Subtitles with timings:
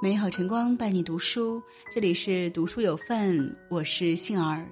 [0.00, 1.60] 美好晨光伴你读书，
[1.92, 3.36] 这里是读书有范，
[3.68, 4.64] 我是杏儿。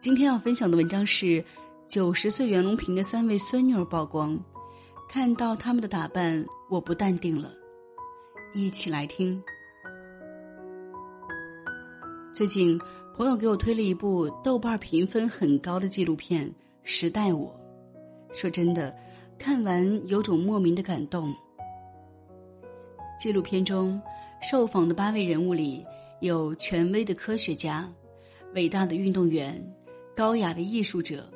[0.00, 1.42] 今天要分享的文章是
[1.88, 4.38] 九十岁袁隆平的三位孙女儿曝光，
[5.08, 7.50] 看到他们的打扮，我不淡定了。
[8.52, 9.42] 一起来听。
[12.34, 12.78] 最近
[13.16, 16.46] 朋友给我推了一部豆瓣评分很高的纪录片
[16.82, 17.50] 《时代我》，
[18.38, 18.94] 说真的，
[19.38, 21.34] 看完有种莫名的感动。
[23.18, 23.98] 纪录片中。
[24.46, 25.82] 受访的八位人物里，
[26.20, 27.90] 有权威的科学家、
[28.54, 29.58] 伟大的运动员、
[30.14, 31.26] 高雅的艺术者、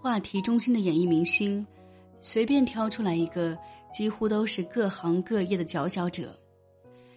[0.00, 1.64] 话题中心的演艺明星，
[2.22, 3.54] 随便挑出来一个，
[3.92, 6.34] 几乎都是各行各业的佼佼者。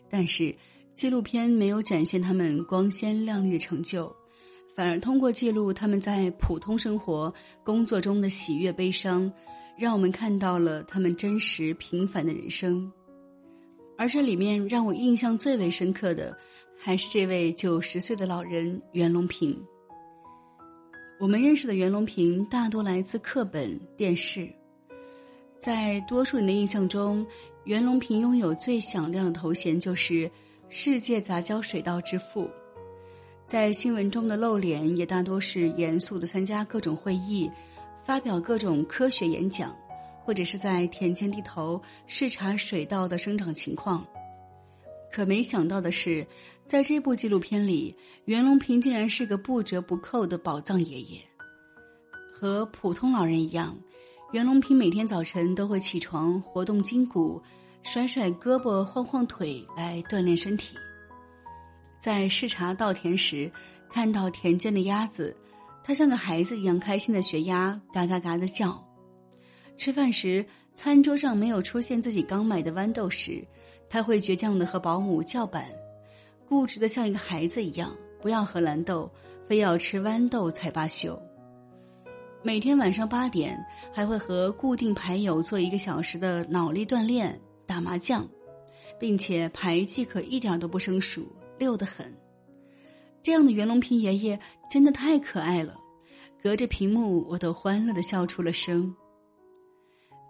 [0.09, 0.53] 但是，
[0.93, 4.13] 纪录片没有展现他们光鲜亮丽的成就，
[4.75, 7.33] 反而通过记录他们在普通生活、
[7.63, 9.31] 工作中的喜悦悲伤，
[9.77, 12.91] 让我们看到了他们真实平凡的人生。
[14.03, 16.37] 而这里面让我印象最为深刻的，
[16.77, 19.57] 还是这位九十岁的老人袁隆平。
[21.21, 24.53] 我们认识的袁隆平大多来自课本、电视，
[25.61, 27.25] 在多数人的印象中，
[27.63, 30.29] 袁隆平拥有最响亮的头衔就是
[30.67, 32.49] “世界杂交水稻之父”。
[33.47, 37.49] 在新闻中的露脸也大多是严肃的参加各种会议，
[38.03, 39.73] 发表各种科学演讲。
[40.23, 44.05] 或者是在田间地头视察水稻的生长情况，
[45.11, 46.25] 可没想到的是，
[46.65, 51.21] 在这部纪录片里，袁隆平竟然是个不折不扣的宝藏爷爷。
[52.33, 53.77] 和普通老人一样，
[54.31, 57.41] 袁隆平每天早晨都会起床活动筋骨，
[57.83, 60.75] 甩甩胳膊晃晃腿来锻炼身体。
[62.01, 63.51] 在视察稻田时，
[63.89, 65.35] 看到田间的鸭子，
[65.83, 68.83] 他像个孩子一样开心的学鸭嘎嘎嘎的叫。
[69.75, 70.45] 吃饭时，
[70.75, 73.43] 餐桌上没有出现自己刚买的豌豆时，
[73.89, 75.65] 他会倔强的和保姆叫板，
[76.47, 79.11] 固执的像一个孩子一样，不要喝蓝豆，
[79.47, 81.19] 非要吃豌豆才罢休。
[82.41, 83.57] 每天晚上八点，
[83.93, 88.27] 还会和固定牌友做一个小时的脑力锻炼，打麻将，
[88.99, 92.13] 并且牌技可一点都不生疏，溜得很。
[93.21, 94.37] 这样的袁隆平爷爷
[94.69, 95.77] 真的太可爱了，
[96.41, 98.93] 隔着屏幕我都欢乐的笑出了声。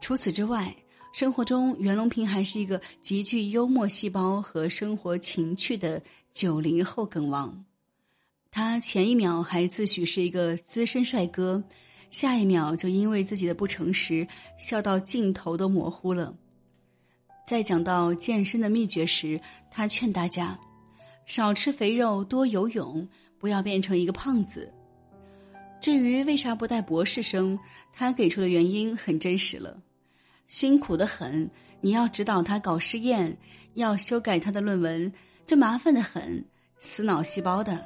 [0.03, 0.75] 除此之外，
[1.13, 6.03] 生活中袁隆平还是一个极具幽默细胞和生活情趣的
[6.33, 7.63] 九零后梗王。
[8.51, 11.63] 他前一秒还自诩是一个资深帅哥，
[12.11, 14.27] 下一秒就因为自己的不诚实
[14.59, 16.35] 笑到镜头都模糊了。
[17.47, 19.39] 在讲到健身的秘诀时，
[19.71, 20.59] 他劝大家
[21.25, 23.07] 少吃肥肉，多游泳，
[23.39, 24.69] 不要变成一个胖子。
[25.79, 27.57] 至于为啥不带博士生，
[27.93, 29.81] 他给出的原因很真实了。
[30.53, 31.49] 辛苦的很，
[31.81, 33.35] 你要指导他搞试验，
[33.73, 35.11] 要修改他的论文，
[35.47, 36.45] 这麻烦的很，
[36.77, 37.83] 死脑细胞的。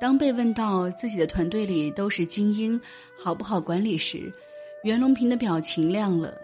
[0.00, 2.80] 当被问到自己的团队里都是精英，
[3.22, 4.32] 好不好管理时，
[4.82, 6.34] 袁隆平的表情亮了，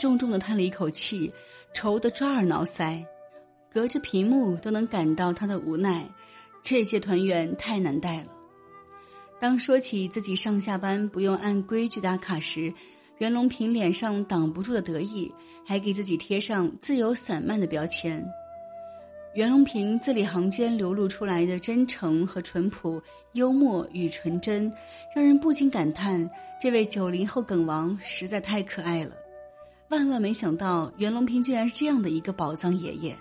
[0.00, 1.32] 重重的叹了一口气，
[1.72, 3.06] 愁得抓耳挠腮，
[3.72, 6.04] 隔着屏幕都能感到他的无奈。
[6.60, 8.26] 这届团员太难带了。
[9.40, 12.74] 当说起自己上下班不用按规矩打卡时，
[13.20, 15.30] 袁隆平脸上挡不住的得意，
[15.62, 18.26] 还给自己贴上自由散漫的标签。
[19.34, 23.00] 袁隆平字里行间流露出来的真诚和淳朴、
[23.34, 24.72] 幽默与纯真，
[25.14, 26.28] 让人不禁感叹：
[26.58, 29.14] 这位九零后梗王实在太可爱了。
[29.90, 33.14] 万万没想到，袁隆平竟然是这样的一个宝藏爷爷。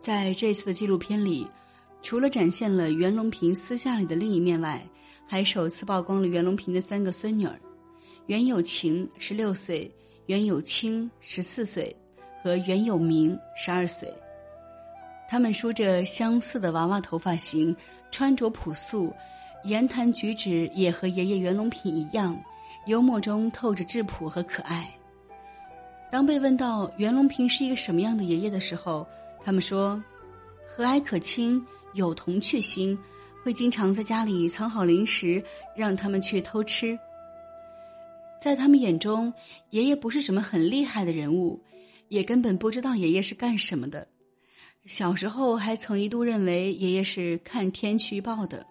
[0.00, 1.44] 在这次的纪录片里，
[2.02, 4.80] 除了展现了袁隆平私下里的另一面外，
[5.26, 7.58] 还首次曝光了袁隆平的三个孙女儿。
[8.26, 9.88] 袁有晴十六岁，
[10.26, 11.94] 袁有清十四岁，
[12.42, 14.12] 和袁有明十二岁。
[15.28, 17.74] 他们梳着相似的娃娃头发型，
[18.10, 19.12] 穿着朴素，
[19.62, 22.36] 言谈举止也和爷爷袁隆平一样，
[22.86, 24.90] 幽默中透着质朴和可爱。
[26.10, 29.06] 当被问到袁隆平是一个什么样的爷爷的时候，
[29.44, 30.02] 他们说：
[30.66, 31.64] 和蔼可亲，
[31.94, 32.98] 有童趣心，
[33.44, 35.40] 会经常在家里藏好零食，
[35.76, 36.98] 让他们去偷吃。
[38.40, 39.32] 在他们眼中，
[39.70, 41.60] 爷爷不是什么很厉害的人物，
[42.08, 44.06] 也根本不知道爷爷是干什么的。
[44.84, 48.64] 小时候还曾一度认为爷爷是看天气预报的。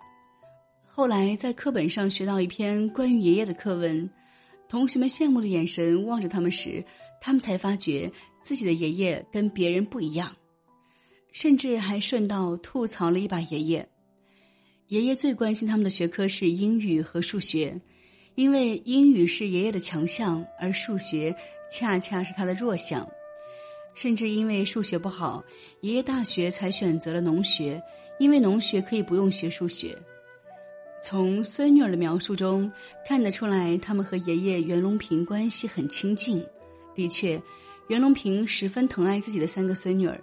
[0.85, 4.09] 后来在课本上学到一篇关于爷爷的课文，
[4.69, 6.81] 同学们羡慕的眼神望着他们时，
[7.19, 8.09] 他们才发觉
[8.43, 10.33] 自己的爷爷跟别人不一样，
[11.33, 13.85] 甚至还顺道吐槽了一把爷爷。
[14.87, 17.77] 爷爷最关心他们的学科是英语和数学。
[18.35, 21.35] 因为英语是爷爷的强项，而数学
[21.69, 23.07] 恰恰是他的弱项。
[23.93, 25.41] 甚至因为数学不好，
[25.79, 27.81] 爷爷大学才选择了农学，
[28.19, 29.97] 因为农学可以不用学数学。
[31.01, 32.69] 从孙女儿的描述中
[33.07, 36.45] 看得出来，他们和爷爷袁隆平关系很亲近。
[36.93, 37.41] 的确，
[37.87, 40.19] 袁隆平十分疼爱自己的三个孙女儿，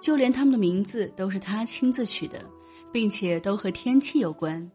[0.00, 2.44] 就连他们的名字都是他亲自取的，
[2.92, 4.70] 并且都和天气有关。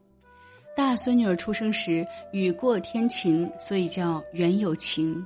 [0.75, 5.23] 大孙女儿出生时雨过天晴，所以叫袁有晴。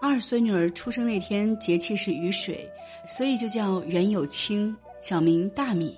[0.00, 2.68] 二孙女儿出生那天节气是雨水，
[3.08, 5.96] 所以就叫袁有清，小名大米。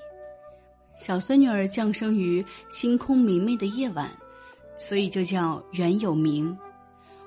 [0.99, 4.11] 小孙女儿降生于星空明媚的夜晚，
[4.77, 6.57] 所以就叫袁有明。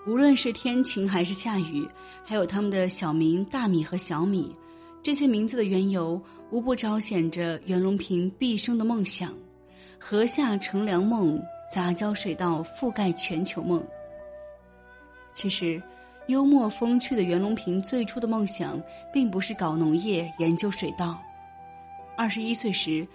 [0.05, 1.87] 无论是天晴还是下雨，
[2.23, 4.55] 还有他们的小名大米和小米，
[5.01, 6.21] 这些名字的缘由，
[6.51, 9.33] 无不彰显着袁隆平毕生的梦想：
[9.99, 13.85] 河下乘凉梦，杂交水稻覆盖全球梦。
[15.33, 15.81] 其实，
[16.27, 18.81] 幽默风趣的袁隆平最初的梦想，
[19.11, 21.21] 并不是搞农业、研究水稻。
[22.17, 23.05] 二十一岁时。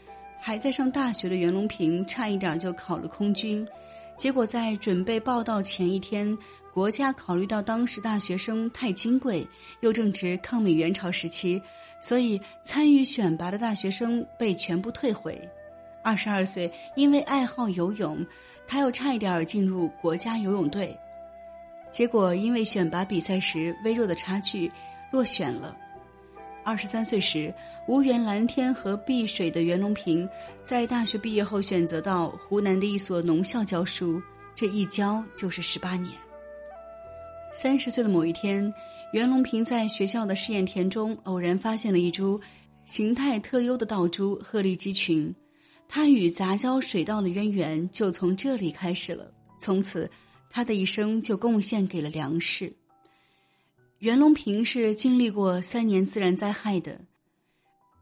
[0.47, 3.67] 还在上大学的袁隆平差一点就考了空军，
[4.15, 6.37] 结果在准备报到前一天，
[6.75, 9.49] 国家考虑到当时大学生太金贵，
[9.81, 11.63] 又正值抗美援朝时期，
[11.99, 15.41] 所以参与选拔的大学生被全部退回。
[16.05, 18.25] 二十二岁，因为爱好游泳，
[18.67, 20.95] 他又差一点进入国家游泳队，
[21.91, 24.71] 结果因为选拔比赛时微弱的差距，
[25.11, 25.75] 落选了。
[26.63, 27.53] 二十三岁时，
[27.89, 30.29] 无缘蓝天和碧水的袁隆平，
[30.63, 34.21] 在大学毕业后选择到湖南的一所农校教书，
[34.55, 36.13] 这一教就是十八年。
[37.53, 38.73] 三十岁的某一天，
[39.13, 42.41] 袁隆平在学校的试验田中偶然发现了一株
[42.85, 45.35] 形态特优的稻株鹤立鸡群，
[45.89, 49.33] 他与杂交水稻的渊源就从这里开始了。
[49.61, 50.11] 从此，
[50.51, 52.73] 他的一生就贡献给了粮食。
[54.01, 57.01] 袁隆平是经历过三年自然灾害的，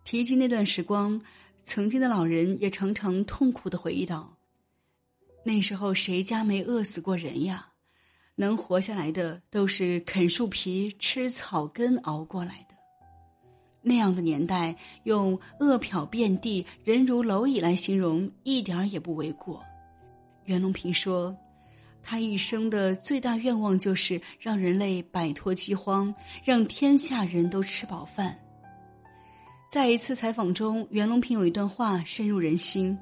[0.05, 1.21] 提及那段时光，
[1.65, 4.37] 曾经的老人也常常痛苦的回忆道
[5.45, 7.69] ：“那时候谁家没饿死过人呀？
[8.35, 12.72] 能活下来的都是啃树皮、吃草根熬过来的。
[13.83, 19.63] 那样的年代，用饿殍遍地、人如蝼蚁来形容，一点儿也不为过。”
[20.47, 21.37] 袁隆平说。
[22.05, 26.13] 他一生的最大愿望就是让人类摆脱饥荒，
[26.43, 28.37] 让天下人都吃饱饭。
[29.71, 32.99] 在一次采访中，袁隆平有一段话深入人心：“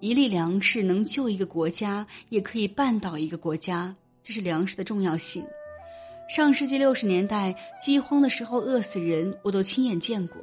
[0.00, 3.94] 一粒粮食能救一个国家，也可以绊倒一个国家，
[4.24, 5.46] 这是粮食的重要性。”
[6.28, 10.38] 上世纪六十年代饥荒的时候，饿死人我都亲眼见过，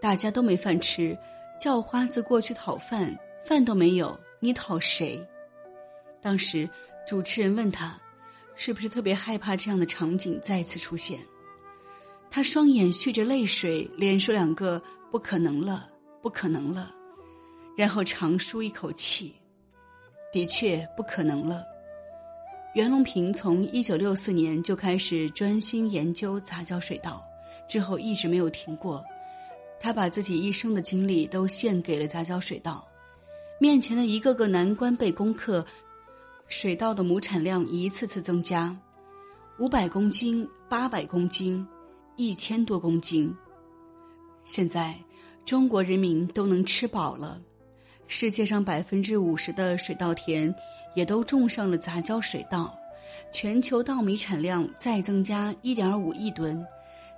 [0.00, 1.16] 大家都没饭吃，
[1.60, 5.24] 叫花子过去讨饭，饭都没有，你讨谁？
[6.22, 6.68] 当时，
[7.06, 8.00] 主持人问他
[8.56, 11.20] ：“是不是特别害怕这样的场景再次出现？”
[12.30, 14.82] 他双眼蓄着泪水，连说两个
[15.12, 15.90] “不可能了，
[16.22, 16.94] 不可能了”，
[17.76, 19.34] 然后长舒一口气。
[20.32, 21.62] 的确，不可能了。
[22.74, 27.22] 袁隆平从一九六四年就开始专心研究杂交水稻，
[27.68, 29.04] 之后一直没有停过。
[29.78, 32.82] 他把自己一生的精力都献给了杂交水稻，
[33.60, 35.64] 面前的一个个难关被攻克。
[36.48, 38.74] 水稻的亩产量一次次增加，
[39.58, 41.66] 五百公斤、八百公斤、
[42.16, 43.34] 一千多公斤。
[44.46, 44.94] 现在，
[45.44, 47.38] 中国人民都能吃饱了。
[48.06, 50.54] 世界上百分之五十的水稻田
[50.94, 52.78] 也都种上了杂交水稻，
[53.30, 56.64] 全球稻米产量再增加一点五亿吨，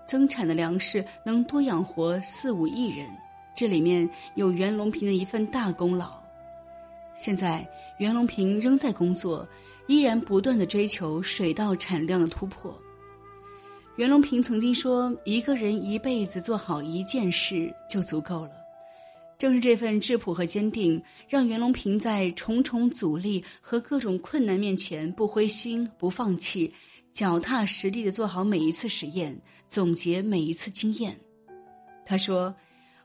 [0.06, 3.08] 增产的粮食能多养活四五亿人。
[3.54, 6.12] 这里面有袁隆平的一份大功劳。
[7.14, 7.64] 现在，
[7.98, 9.46] 袁隆平仍在工作，
[9.86, 12.76] 依然不断的追求水稻产量的突破。
[13.96, 18.50] 袁隆平曾经说：“一个人一辈子做好一件事就足够了。”
[19.38, 26.72] 正是这份质朴和坚定，让袁隆平在重重阻力和各种困难面前不灰心、不放弃，
[27.12, 29.38] 脚踏实地的做好每一次实验，
[29.68, 31.18] 总结每一次经验。
[32.06, 32.54] 他说：“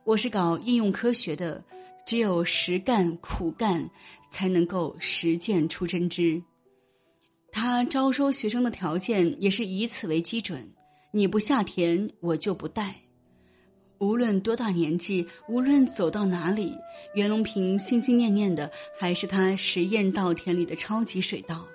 [0.03, 1.63] 我是搞应用科学的。”
[2.05, 3.88] 只有实干苦干，
[4.31, 6.41] 才能够实践出真知。
[7.51, 10.67] 他招收学生的条件也是以此为基准：
[11.13, 12.95] 你不下田，我就不带。
[14.00, 16.74] 无论多大年纪，无论走到哪里，
[17.13, 21.65] 袁隆平心心念念的还是他实验稻田里的超级水稻。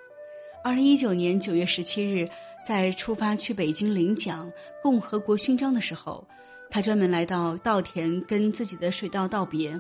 [0.63, 2.27] 二零一九年九月十七日，
[2.67, 4.51] 在出发去北京领奖
[4.83, 6.27] 共和国勋章的时候，
[6.71, 9.79] 他专门来到稻田跟自己的水稻道别。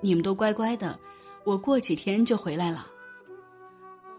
[0.00, 0.96] 你们都乖乖的，
[1.42, 2.86] 我过几天就回来了。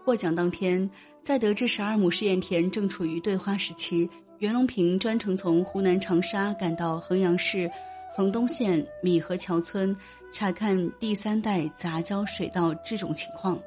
[0.04, 0.90] 获奖当天，
[1.22, 7.70] 在得知十二亩试验田正处于对花时期，袁隆平专程从湖南长沙赶到衡阳市
[8.12, 9.96] 衡东县米河桥村
[10.32, 13.60] 查看第三代杂交水稻制种情况。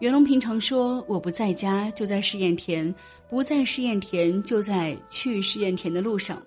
[0.00, 2.92] 袁隆平常说：“我不在家就在试验田，
[3.28, 6.42] 不在试验田就在去试验田的路上。”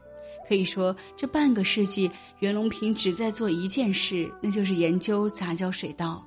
[0.48, 2.10] 可以说，这半个世纪，
[2.40, 6.26] 袁隆平只在做一件事，那就是研究杂交水稻。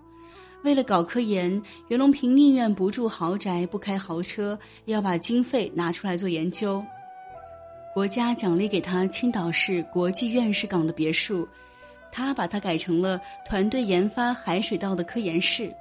[0.62, 6.84] 为了搞科研，袁隆平宁愿不住豪宅、不开豪车，也要把经费拿出来做研究。
[7.94, 11.48] 国家奖励给他青岛市国际院士港的别墅，
[12.12, 15.72] 他把它改成了团队研发海水稻的科研室。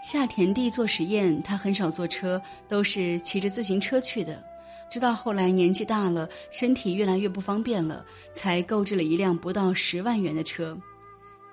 [0.00, 4.42] 下田地做实验，他很少坐车，都是骑着自行车去的。
[4.88, 10.76] 直到后来年纪大了，身体越来越不方便了，才购置了一辆不到十万元的车。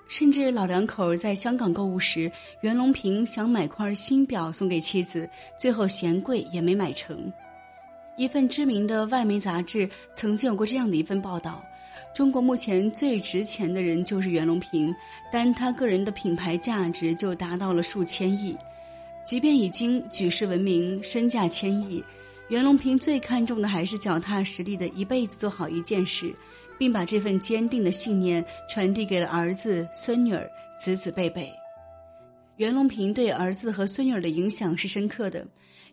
[0.08, 7.32] 甚至老两口在香港购物时，袁隆平想买块新表送给妻子，最后嫌贵也没买成。
[8.16, 11.64] 一份知名的外媒杂志曾经有过这样的一份报道。
[12.16, 14.92] 中国目前最值钱的人就是袁隆平，
[15.32, 18.58] 单他个人的品牌价值就达到了数千亿。
[19.24, 22.04] 即便已经举世闻名，身价千亿，
[22.50, 26.34] 袁隆平最看重的还是脚踏实地的一辈子做好一件事，
[26.78, 30.50] 并把这份坚定的信念传递给了儿子、孙女儿、
[30.80, 31.52] 子子辈辈。
[32.56, 35.46] 袁隆平对儿子和孙女儿的影响是深刻的。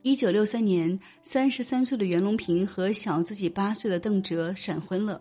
[0.02, 5.20] 一九六三年，三十三岁的袁隆平和小自己八岁的邓哲闪婚了。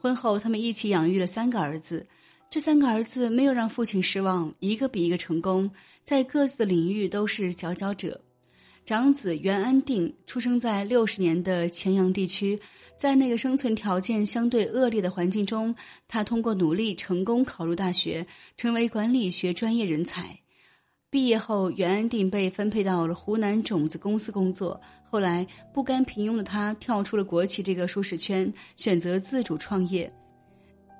[0.00, 2.06] 婚后，他们一起养育了三个儿子。
[2.48, 5.70] 这三个儿子没有让父亲失望，一个比一个成功，
[6.04, 8.20] 在各自的领域都是佼佼者。
[8.84, 12.60] 长子袁安定出生在六十年的黔阳地区，
[12.98, 15.74] 在那个生存条件相对恶劣的环境中，
[16.06, 18.26] 他通过努力成功考入大学，
[18.58, 20.38] 成为管理学专业人才。
[21.08, 24.78] 毕业后，袁安定被分配到了湖南种子公司工作。
[25.02, 30.12] 后来，不甘平庸的他跳出了国企这个舒适圈，选择自主创业。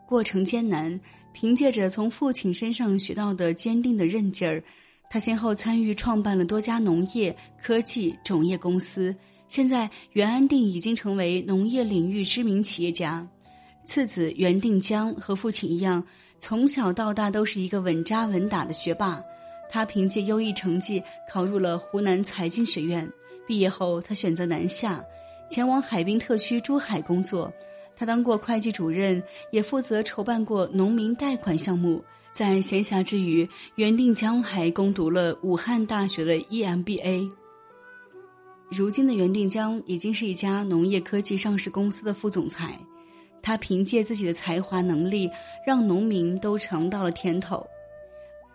[0.09, 0.99] 过程艰难，
[1.35, 4.63] 凭借着从父亲身上学到的坚定的韧劲儿，
[5.09, 9.15] 他先后参与创办了多家农业、科技、种业公司。
[9.47, 13.27] 现在，袁安定已经成为农业领域知名企业家。
[13.87, 16.05] 次子袁定江和父亲一样，
[16.41, 19.23] 从小到大都是一个稳扎稳打的学霸。
[19.71, 23.09] 他凭借优异成绩考入了湖南财经学院。
[23.47, 25.05] 毕业后，他选择南下，
[25.51, 27.53] 前往海滨特区珠海工作。
[27.97, 32.03] 他当过会计主任，也负责筹办过农民贷款项目。
[32.35, 37.31] 在闲暇之余，袁定江还攻读了武汉大学的 EMBA。
[38.69, 42.77] 如今的袁定江已经是一家农业科技上市公司的副总裁。
[43.41, 45.31] 他凭借自己的才华能力，
[45.65, 47.65] 让农民都尝到了甜头。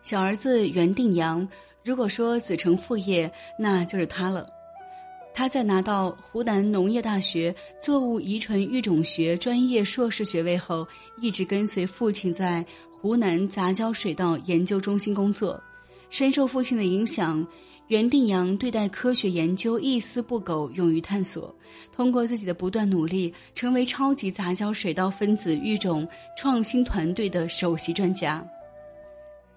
[0.03, 1.47] 小儿子袁定阳，
[1.85, 4.45] 如果说子承父业，那就是他了。
[5.31, 10.85] 他在拿到湖南农业大学作物遗传育种学专业硕士学位后，
[11.21, 12.65] 一直跟随父亲在
[13.01, 15.61] 湖南杂交水稻研究中心工作。
[16.09, 17.45] 深受父亲的影响，
[17.87, 21.55] 袁定阳对待科学研究一丝不苟，勇于探索。
[21.95, 28.45] 通过自己的不断努力，成为超级杂交水稻分子育种创新团队的首席专家。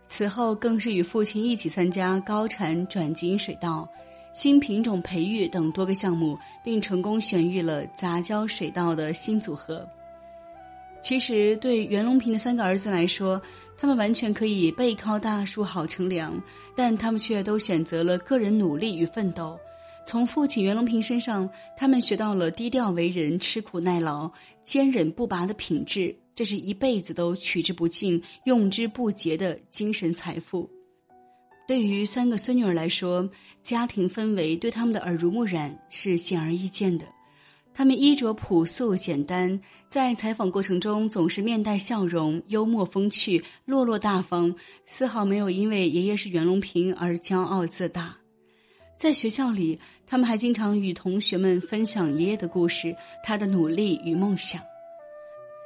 [0.06, 3.88] 此后，更是与父亲一起参加高产转基因水稻、
[4.34, 9.84] 新品种培育等多个项目，并成功选育了杂交水稻的新组合。
[11.02, 13.40] 其实，对袁隆平的三个儿子来说，
[13.76, 16.40] 他们完全可以背靠大树好乘凉，
[16.76, 19.59] 但他们却都选择了个人努力与奋斗。
[20.06, 24.30] 从父亲袁隆平身上，他们学到了低调为人、吃苦耐劳、
[24.64, 26.14] 坚韧不拔的品质。
[26.35, 30.68] 这是一辈子都取之不尽、用之不竭的精神财富。
[31.68, 33.28] 对于三个孙女儿来说，
[33.62, 37.06] 家庭氛围对他们的耳濡目染是显而易见的。
[37.75, 48.14] 他们衣着朴素简单，在采访过程中总是面带笑容、幽默风趣、落落大方，丝毫没有因为爷爷是袁隆平而骄傲自大。
[48.99, 54.61] 在学校里，他们还经常与同学们分享爷爷的故事、他的努力与梦想。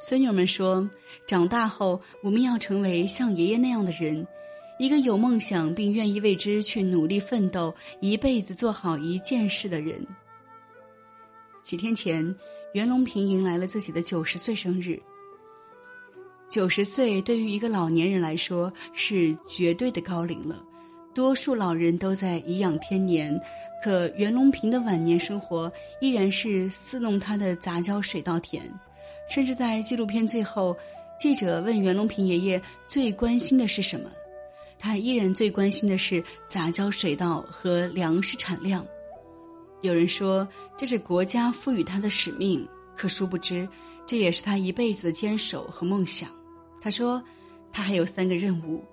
[0.00, 0.88] 孙女们说
[1.26, 4.26] ：“长大后，我们要成为像爷爷那样的人，
[4.78, 10.06] 一个有梦想并愿意为之去努力奋斗、一辈子做好一件事的人。”
[11.66, 12.32] 几天前，
[12.74, 15.02] 袁隆平迎来了自己的九十岁生日。
[16.48, 20.62] 九十岁对于一个老年人来说是绝对的高龄了，
[21.12, 23.36] 多数老人都在颐养天年，
[23.82, 25.70] 可袁隆平的晚年生活
[26.00, 28.62] 依然是伺弄他的杂交水稻田。
[29.28, 30.76] 甚至在纪录片最后，
[31.18, 34.08] 记者问袁隆平爷爷最关心的是什么，
[34.78, 38.86] 他依然最关心的是杂交水稻和粮食产量。
[39.86, 42.66] 有人说这是国家赋予他的使命，
[42.96, 43.66] 可殊不知，
[44.04, 46.28] 这也是他一辈子的坚守和梦想。
[46.80, 47.22] 他说，
[47.72, 48.84] 他还有三个任务：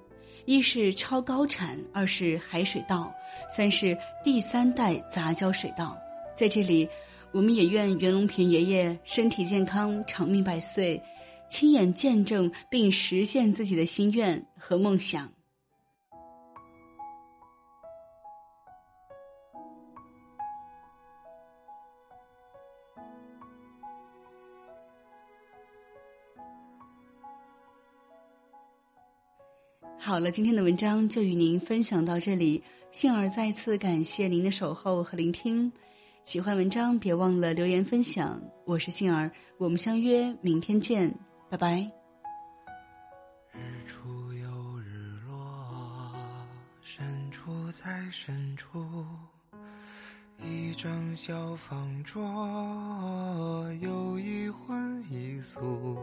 [0.46, 3.12] 一是超高产，二是海水稻，
[3.56, 5.98] 三是第三代杂交水稻。
[6.36, 6.88] 在这里，
[7.32, 11.02] 我们也愿袁隆平爷爷身体健康、长命百岁，
[11.50, 15.32] 亲眼见证并实现自己的心愿和梦想。
[30.14, 32.62] 好了，今天的文章就与您分享到这里。
[32.92, 35.72] 杏儿再次感谢您的守候和聆听。
[36.24, 38.40] 喜欢文章，别忘了留言分享。
[38.64, 41.12] 我是杏儿，我们相约明天见，
[41.50, 41.80] 拜拜。
[43.54, 46.14] 日出又日落，
[46.84, 48.86] 深处在深处，
[50.46, 52.22] 一张小方桌，
[53.82, 55.98] 有一荤一素。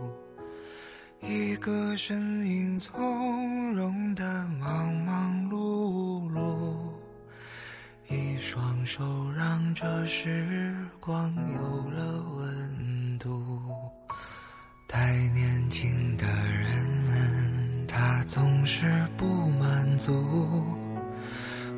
[1.23, 4.25] 一个身影从容地
[4.59, 6.75] 忙忙碌碌，
[8.09, 13.71] 一双手让这时光有了温度。
[14.89, 20.80] 太年轻的人，他总是不满足。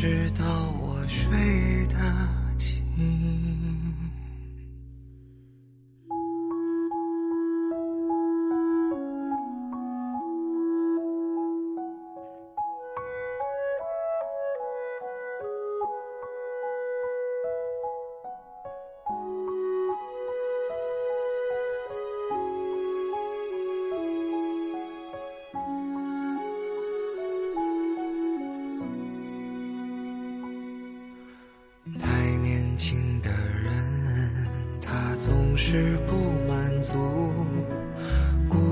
[0.00, 0.46] 直到
[0.80, 1.94] 我睡得
[2.56, 3.79] 轻。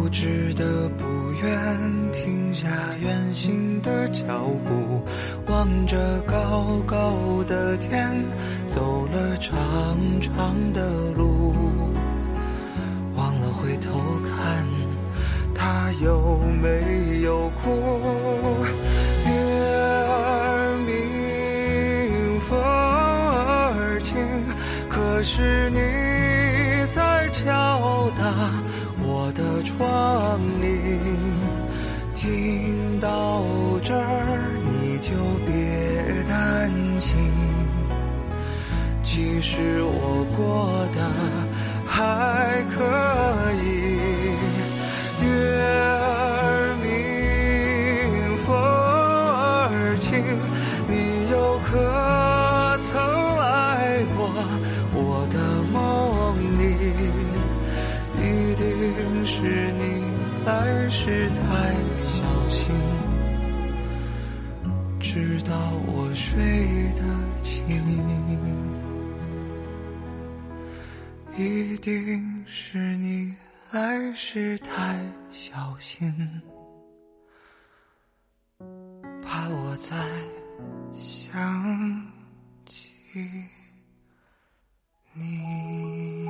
[0.09, 1.05] 固执的不
[1.42, 2.66] 愿停下
[2.99, 5.03] 远行的脚步，
[5.53, 8.25] 望着高高的天，
[8.66, 9.53] 走了长
[10.18, 11.55] 长的路，
[13.16, 14.66] 忘了回头看，
[15.55, 17.68] 他有没有哭？
[19.27, 19.31] 月
[20.09, 24.16] 儿明，风儿轻，
[24.88, 25.88] 可是你。
[29.79, 30.99] 光明，
[32.12, 33.45] 听到
[33.83, 35.14] 这儿你就
[35.47, 35.53] 别
[36.29, 37.17] 担心，
[39.05, 40.99] 其实我过得
[41.87, 42.83] 还可
[43.62, 43.88] 以。
[66.18, 66.37] 睡
[66.94, 67.02] 得
[67.42, 67.64] 轻。
[71.37, 73.33] 一定是你
[73.70, 75.00] 来时太
[75.31, 76.12] 小心，
[79.22, 79.96] 怕我再
[80.92, 82.12] 想
[82.66, 82.90] 起
[85.12, 86.28] 你。